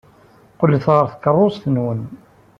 Qqlet 0.53 0.85
ɣer 0.93 1.05
tkeṛṛust-nwen! 1.07 2.01